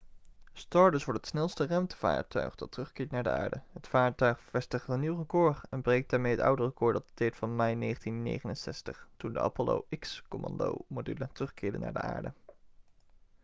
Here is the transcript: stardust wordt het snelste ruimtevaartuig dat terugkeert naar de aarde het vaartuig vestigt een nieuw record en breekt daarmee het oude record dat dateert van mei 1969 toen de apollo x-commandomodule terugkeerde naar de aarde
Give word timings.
stardust 0.55 1.05
wordt 1.05 1.19
het 1.19 1.29
snelste 1.29 1.65
ruimtevaartuig 1.65 2.55
dat 2.55 2.71
terugkeert 2.71 3.11
naar 3.11 3.23
de 3.23 3.29
aarde 3.29 3.61
het 3.73 3.87
vaartuig 3.87 4.39
vestigt 4.39 4.87
een 4.87 4.99
nieuw 4.99 5.17
record 5.17 5.61
en 5.69 5.81
breekt 5.81 6.09
daarmee 6.09 6.31
het 6.31 6.41
oude 6.41 6.63
record 6.63 6.93
dat 6.93 7.07
dateert 7.07 7.35
van 7.35 7.55
mei 7.55 7.79
1969 7.79 9.07
toen 9.17 9.33
de 9.33 9.39
apollo 9.39 9.85
x-commandomodule 9.99 11.29
terugkeerde 11.33 11.77
naar 11.79 11.93
de 11.93 12.01
aarde 12.01 12.33